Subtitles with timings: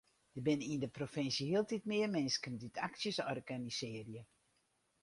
[0.35, 4.23] Der binne yn de provinsje hieltyd mear minsken dy't aksjes organisearje.